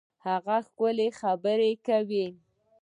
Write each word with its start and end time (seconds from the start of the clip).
هغه 0.27 0.57
ښکلي 0.65 1.07
خبري 1.19 1.71
کوي. 1.87 2.27